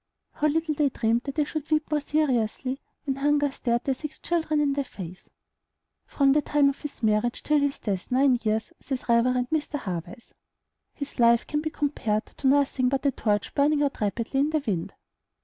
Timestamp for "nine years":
8.09-8.73